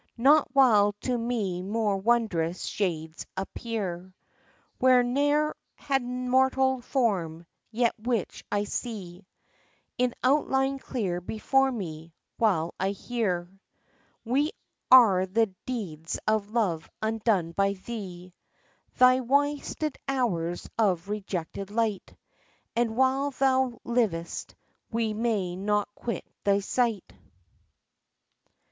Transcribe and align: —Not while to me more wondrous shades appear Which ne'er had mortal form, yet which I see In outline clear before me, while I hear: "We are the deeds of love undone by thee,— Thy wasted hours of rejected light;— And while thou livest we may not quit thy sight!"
—Not 0.17 0.47
while 0.55 0.93
to 1.01 1.15
me 1.15 1.61
more 1.61 1.95
wondrous 1.97 2.63
shades 2.65 3.27
appear 3.37 4.15
Which 4.79 5.05
ne'er 5.05 5.55
had 5.75 6.01
mortal 6.01 6.81
form, 6.81 7.45
yet 7.69 7.93
which 7.99 8.43
I 8.51 8.63
see 8.63 9.27
In 9.99 10.15
outline 10.23 10.79
clear 10.79 11.21
before 11.21 11.71
me, 11.71 12.15
while 12.37 12.73
I 12.79 12.89
hear: 12.89 13.47
"We 14.25 14.53
are 14.89 15.27
the 15.27 15.53
deeds 15.67 16.17
of 16.27 16.49
love 16.49 16.89
undone 17.03 17.51
by 17.51 17.73
thee,— 17.73 18.33
Thy 18.97 19.19
wasted 19.21 19.99
hours 20.07 20.67
of 20.79 21.09
rejected 21.09 21.69
light;— 21.69 22.15
And 22.75 22.97
while 22.97 23.29
thou 23.29 23.79
livest 23.83 24.55
we 24.89 25.13
may 25.13 25.55
not 25.55 25.93
quit 25.93 26.25
thy 26.43 26.61
sight!" 26.61 27.13